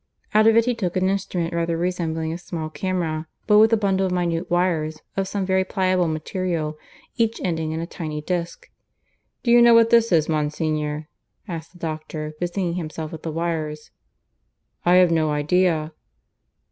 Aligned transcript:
Out 0.33 0.47
of 0.47 0.57
it 0.57 0.65
he 0.65 0.73
took 0.73 0.97
an 0.97 1.07
instrument 1.09 1.53
rather 1.53 1.77
resembling 1.77 2.33
a 2.33 2.37
small 2.39 2.71
camera, 2.71 3.27
but 3.45 3.59
with 3.59 3.71
a 3.71 3.77
bundle 3.77 4.07
of 4.07 4.11
minute 4.11 4.49
wires 4.49 5.03
of 5.15 5.27
some 5.27 5.45
very 5.45 5.63
pliable 5.63 6.07
material, 6.07 6.75
each 7.17 7.39
ending 7.43 7.71
in 7.71 7.79
a 7.79 7.85
tiny 7.85 8.19
disc. 8.19 8.67
"Do 9.43 9.51
you 9.51 9.61
know 9.61 9.75
what 9.75 9.91
this 9.91 10.11
is, 10.11 10.27
Monsignor?" 10.27 11.07
asked 11.47 11.73
the 11.73 11.77
doctor, 11.77 12.33
busying 12.39 12.73
himself 12.73 13.11
with 13.11 13.21
the 13.21 13.31
wires. 13.31 13.91
"I 14.85 14.95
have 14.95 15.11
no 15.11 15.29
idea." 15.29 15.93